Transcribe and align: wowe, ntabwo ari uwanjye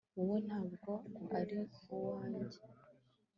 wowe, 0.15 0.37
ntabwo 0.47 0.91
ari 1.39 1.59
uwanjye 1.93 2.59